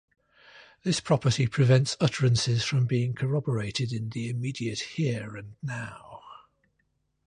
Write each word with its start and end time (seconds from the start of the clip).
This 0.81 0.99
property 0.99 1.45
prevents 1.45 1.95
utterances 1.99 2.63
from 2.63 2.87
being 2.87 3.13
corroborated 3.13 3.93
in 3.93 4.09
the 4.09 4.29
immediate 4.31 4.79
'here' 4.79 5.35
and 5.37 5.57
'now. 5.61 6.23